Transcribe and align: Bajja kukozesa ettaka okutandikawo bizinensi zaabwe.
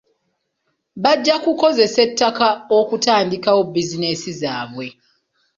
Bajja 1.03 1.35
kukozesa 1.43 1.99
ettaka 2.07 2.47
okutandikawo 2.77 3.61
bizinensi 3.73 4.31
zaabwe. 4.41 4.87